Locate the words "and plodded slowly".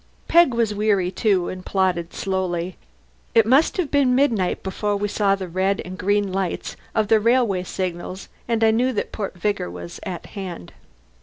1.47-2.75